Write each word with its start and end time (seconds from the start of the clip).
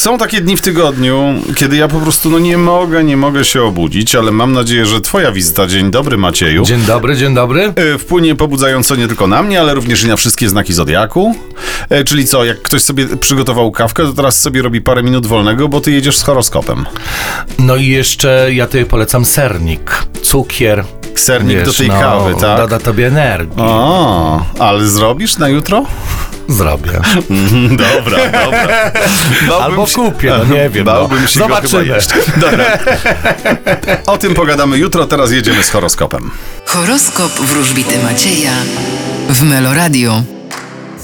Są 0.00 0.18
takie 0.18 0.40
dni 0.40 0.56
w 0.56 0.60
tygodniu, 0.60 1.34
kiedy 1.56 1.76
ja 1.76 1.88
po 1.88 2.00
prostu 2.00 2.30
no 2.30 2.38
nie 2.38 2.58
mogę, 2.58 3.04
nie 3.04 3.16
mogę 3.16 3.44
się 3.44 3.62
obudzić, 3.62 4.14
ale 4.14 4.30
mam 4.30 4.52
nadzieję, 4.52 4.86
że 4.86 5.00
twoja 5.00 5.32
wizyta, 5.32 5.66
dzień 5.66 5.90
dobry 5.90 6.16
Macieju, 6.16 6.64
Dzień 6.64 6.80
dobry, 6.80 7.16
dzień 7.16 7.34
dobry. 7.34 7.72
e, 7.76 7.98
wpłynie 7.98 8.34
pobudzająco 8.34 8.96
nie 8.96 9.06
tylko 9.08 9.26
na 9.26 9.42
mnie, 9.42 9.60
ale 9.60 9.74
również 9.74 10.04
i 10.04 10.08
na 10.08 10.16
wszystkie 10.16 10.48
znaki 10.48 10.72
Zodiaku. 10.72 11.34
E, 11.88 12.04
Czyli 12.04 12.24
co, 12.26 12.44
jak 12.44 12.62
ktoś 12.62 12.82
sobie 12.82 13.06
przygotował 13.16 13.70
kawkę, 13.72 14.02
to 14.04 14.12
teraz 14.12 14.38
sobie 14.38 14.62
robi 14.62 14.80
parę 14.80 15.02
minut 15.02 15.26
wolnego, 15.26 15.68
bo 15.68 15.80
ty 15.80 15.90
jedziesz 15.92 16.16
z 16.18 16.22
horoskopem. 16.22 16.86
No 17.58 17.76
i 17.76 17.86
jeszcze 17.86 18.48
ja 18.52 18.66
tutaj 18.66 18.84
polecam 18.84 19.24
sernik, 19.24 20.06
cukier. 20.22 20.84
Sernik 21.14 21.62
do 21.64 21.72
tej 21.72 21.88
no, 21.88 22.00
kawy, 22.00 22.34
tak? 22.40 22.58
Doda 22.58 22.78
tobie 22.78 23.06
energii. 23.06 23.62
O, 23.62 24.44
ale 24.58 24.86
zrobisz 24.86 25.38
na 25.38 25.48
jutro? 25.48 25.86
Zrobię. 26.50 26.90
Dobra, 27.70 28.18
dobra. 28.44 28.92
Bałbym 29.48 29.62
Albo 29.62 29.86
się- 29.86 29.94
kupię, 29.94 30.34
no 30.38 30.44
nie 30.54 30.70
wiem. 30.70 30.84
Bałbym 30.84 31.22
no. 31.22 31.28
się 31.28 31.40
go 31.40 31.46
Zobaczymy. 31.46 31.84
chyba 31.84 31.94
jeść. 31.96 32.08
Dobra. 32.36 32.64
O 34.06 34.18
tym 34.18 34.34
pogadamy 34.34 34.78
jutro, 34.78 35.06
teraz 35.06 35.30
jedziemy 35.32 35.62
z 35.62 35.70
horoskopem. 35.70 36.30
Horoskop 36.66 37.32
wróżbity 37.32 37.98
Macieja 38.02 38.52
w 39.28 39.42
Meloradio. 39.42 40.22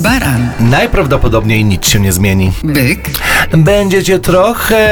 Baran, 0.00 0.50
Najprawdopodobniej 0.60 1.64
nic 1.64 1.86
się 1.86 2.00
nie 2.00 2.12
zmieni. 2.12 2.52
byk, 2.64 3.10
Będziecie 3.52 4.18
trochę 4.18 4.88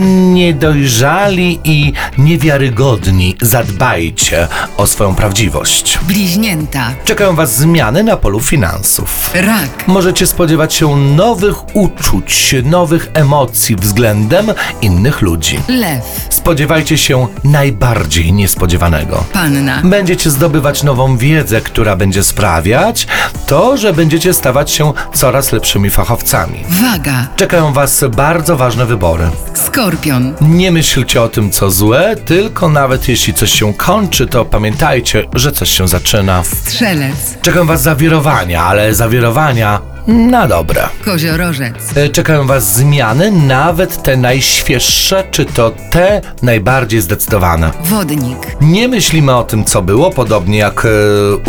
niedojrzali 0.00 1.60
i 1.64 1.92
niewiarygodni. 2.18 3.36
Zadbajcie 3.40 4.48
o 4.76 4.86
swoją 4.86 5.14
prawdziwość. 5.14 5.98
bliźnięta, 6.02 6.92
Czekają 7.04 7.34
Was 7.36 7.56
zmiany 7.56 8.02
na 8.04 8.16
polu 8.16 8.40
finansów. 8.40 9.30
rak, 9.34 9.84
Możecie 9.86 10.26
spodziewać 10.26 10.74
się 10.74 10.96
nowych 10.96 11.76
uczuć, 11.76 12.54
nowych 12.64 13.10
emocji 13.14 13.76
względem 13.76 14.46
innych 14.82 15.22
ludzi. 15.22 15.58
lew, 15.68 16.26
Spodziewajcie 16.30 16.98
się 16.98 17.26
najbardziej 17.44 18.32
niespodziewanego. 18.32 19.24
panna, 19.32 19.80
Będziecie 19.84 20.30
zdobywać 20.30 20.82
nową 20.82 21.16
wiedzę, 21.16 21.60
która 21.60 21.96
będzie 21.96 22.22
sprawiać 22.24 23.06
to, 23.46 23.76
że 23.76 23.92
będziecie 23.92 24.34
stawać 24.44 24.70
się 24.70 24.92
coraz 25.14 25.52
lepszymi 25.52 25.90
fachowcami. 25.90 26.64
waga, 26.82 27.26
Czekają 27.36 27.72
Was 27.72 28.04
bardzo 28.16 28.56
ważne 28.56 28.86
wybory. 28.86 29.30
skorpion, 29.54 30.34
Nie 30.40 30.70
myślcie 30.72 31.22
o 31.22 31.28
tym, 31.28 31.50
co 31.50 31.70
złe, 31.70 32.16
tylko 32.16 32.68
nawet 32.68 33.08
jeśli 33.08 33.34
coś 33.34 33.52
się 33.52 33.74
kończy, 33.74 34.26
to 34.26 34.44
pamiętajcie, 34.44 35.24
że 35.34 35.52
coś 35.52 35.70
się 35.70 35.88
zaczyna. 35.88 36.42
strzelec, 36.42 37.38
Czekają 37.42 37.66
Was 37.66 37.82
zawirowania, 37.82 38.64
ale 38.64 38.94
zawirowania 38.94 39.80
na 40.06 40.46
dobre. 40.48 40.88
koziorożec, 41.04 41.74
E, 41.96 42.08
Czekają 42.08 42.46
Was 42.46 42.74
zmiany, 42.74 43.30
nawet 43.32 44.02
te 44.02 44.16
najświeższe, 44.16 45.24
czy 45.30 45.44
to 45.44 45.72
te 45.90 46.20
najbardziej 46.42 47.00
zdecydowane. 47.00 47.70
wodnik, 47.84 48.38
Nie 48.60 48.88
myślimy 48.88 49.36
o 49.36 49.42
tym, 49.44 49.64
co 49.64 49.82
było, 49.82 50.10
podobnie 50.10 50.58
jak 50.58 50.84
e, 50.84 50.88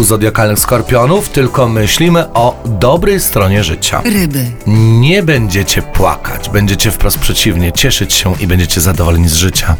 u 0.01 0.03
zodiakalnych 0.03 0.59
skorpionów, 0.59 1.29
tylko 1.29 1.67
myślimy 1.67 2.33
o 2.33 2.63
dobrej 2.65 3.19
stronie 3.19 3.63
życia. 3.63 4.01
ryby, 4.05 4.45
Nie 4.67 5.23
będziecie 5.23 5.81
płakać, 5.81 6.49
będziecie 6.49 6.91
wprost 6.91 7.19
przeciwnie, 7.19 7.71
cieszyć 7.71 8.13
się 8.13 8.33
i 8.39 8.47
będziecie 8.47 8.81
zadowoleni 8.81 9.29
z 9.29 9.33
życia. 9.33 9.75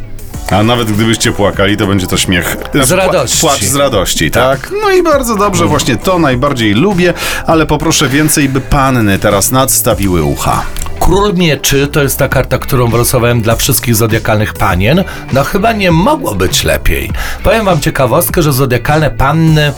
A 0.52 0.64
nawet 0.64 0.92
gdybyście 0.92 1.32
płakali, 1.32 1.78
to 1.78 1.88
będzie 1.88 2.08
to 2.08 2.18
śmiech. 2.18 2.58
Z 2.84 2.92
radości. 2.92 3.40
Płacz 3.40 3.64
z 3.64 3.76
radości, 3.76 4.32
tak? 4.32 4.72
No 4.82 4.92
i 4.92 5.04
bardzo 5.04 5.36
dobrze, 5.36 5.66
właśnie 5.66 5.96
to 5.96 6.20
najbardziej 6.20 6.74
lubię, 6.74 7.14
ale 7.48 7.66
poproszę 7.66 8.08
więcej, 8.08 8.50
by 8.50 8.62
panny 8.62 9.20
teraz 9.20 9.52
nadstawiły 9.52 10.24
ucha. 10.24 10.66
Król 11.06 11.34
Mieczy 11.34 11.88
to 11.88 12.04
jest 12.04 12.20
ta 12.20 12.28
karta, 12.30 12.58
którą 12.58 12.88
wylosowałem 12.88 13.42
dla 13.42 13.56
wszystkich 13.56 13.96
zodiakalnych 13.96 14.54
panien. 14.54 15.04
No 15.34 15.44
chyba 15.44 15.72
nie 15.72 15.92
mogło 15.92 16.36
być 16.36 16.64
lepiej. 16.64 17.12
Powiem 17.44 17.66
wam 17.66 17.80
ciekawostkę, 17.80 18.42
że 18.42 18.54
zodiakalne 18.54 19.12
panny, 19.12 19.74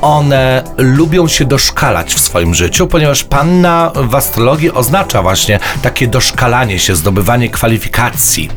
one 0.00 0.62
lubią 0.76 1.28
się 1.28 1.44
doszkalać 1.44 2.14
w 2.14 2.20
swoim 2.20 2.54
życiu, 2.54 2.86
ponieważ 2.86 3.24
panna 3.24 3.92
w 3.94 4.14
astrologii 4.14 4.72
oznacza 4.72 5.22
właśnie 5.22 5.58
takie 5.82 6.08
doszkalanie 6.08 6.78
się, 6.78 6.96
zdobywanie 6.96 7.48
kwalifikacji, 7.48 8.50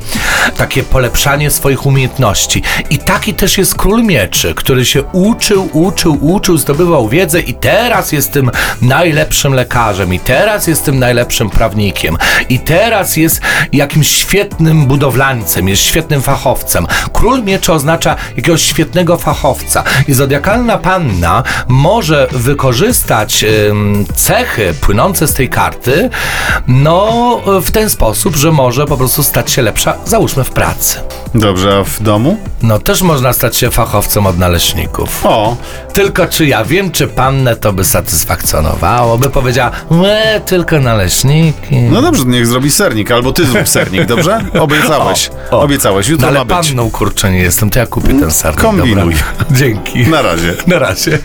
takie 0.57 0.83
polepszanie 0.83 1.51
swoich 1.51 1.85
umiejętności. 1.85 2.63
I 2.89 2.97
taki 2.97 3.33
też 3.33 3.57
jest 3.57 3.75
Król 3.75 4.03
Mieczy, 4.03 4.53
który 4.55 4.85
się 4.85 5.03
uczył, 5.03 5.69
uczył, 5.73 6.17
uczył, 6.21 6.57
zdobywał 6.57 7.09
wiedzę 7.09 7.39
i 7.39 7.53
teraz 7.53 8.11
jest 8.11 8.31
tym 8.31 8.51
najlepszym 8.81 9.53
lekarzem, 9.53 10.13
i 10.13 10.19
teraz 10.19 10.67
jest 10.67 10.85
tym 10.85 10.99
najlepszym 10.99 11.49
prawnikiem, 11.49 12.06
i 12.49 12.59
teraz 12.59 13.17
jest 13.17 13.41
jakimś 13.73 14.07
świetnym 14.07 14.85
budowlańcem, 14.85 15.69
jest 15.69 15.83
świetnym 15.83 16.21
fachowcem. 16.21 16.87
Król 17.13 17.43
Mieczy 17.43 17.73
oznacza 17.73 18.15
jakiegoś 18.35 18.61
świetnego 18.61 19.17
fachowca 19.17 19.83
i 20.07 20.13
zodiakalna 20.13 20.77
panna 20.77 21.43
może 21.67 22.27
wykorzystać 22.31 23.45
cechy 24.15 24.73
płynące 24.81 25.27
z 25.27 25.33
tej 25.33 25.49
karty, 25.49 26.09
no 26.67 27.07
w 27.61 27.71
ten 27.71 27.89
sposób, 27.89 28.35
że 28.35 28.51
może 28.51 28.85
po 28.85 28.97
prostu 28.97 29.23
stać 29.23 29.51
się 29.51 29.61
lepsza, 29.61 29.93
załóżmy 30.05 30.43
w 30.43 30.49
pracy. 30.49 30.99
Dobrze, 31.35 31.77
a 31.77 31.83
w 31.83 32.01
domu? 32.03 32.37
No 32.61 32.79
też 32.79 33.01
można 33.01 33.33
stać 33.33 33.57
się 33.57 33.71
fachowcem 33.71 34.27
od 34.27 34.37
naleśników. 34.37 35.25
O, 35.25 35.55
Tylko 35.93 36.27
czy 36.27 36.45
ja 36.45 36.65
wiem, 36.65 36.91
czy 36.91 37.07
pannę 37.07 37.55
to 37.55 37.73
by 37.73 37.83
satysfakcjonowało, 37.85 39.17
by 39.17 39.29
powiedziała, 39.29 39.71
łe, 39.91 40.41
tylko 40.45 40.79
naleśniki. 40.79 41.75
No 42.01 42.01
dobrze, 42.01 42.23
niech 42.25 42.47
zrobi 42.47 42.71
sernik, 42.71 43.11
albo 43.11 43.31
ty 43.33 43.45
zrób 43.45 43.67
sernik, 43.69 44.05
dobrze? 44.05 44.39
Obiecałeś, 44.59 45.29
O, 45.51 45.57
o. 45.57 45.61
obiecałeś, 45.61 46.07
jutro 46.07 46.21
No 46.25 46.27
ale 46.39 46.39
ma 46.45 46.45
być. 46.45 46.67
panną 46.67 46.91
kurczę 46.91 47.31
nie 47.31 47.39
jestem, 47.39 47.69
to 47.69 47.79
ja 47.79 47.85
kupię 47.85 48.07
ten 48.19 48.31
sernik. 48.31 48.61
Kombinuj. 48.61 49.13
Dobra. 49.15 49.45
Dzięki. 49.59 50.07
Na 50.07 50.21
razie. 50.21 50.53
Na 50.67 50.79
razie. 50.79 51.19